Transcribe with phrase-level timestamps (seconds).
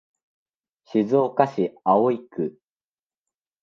[0.85, 2.59] 静岡市葵区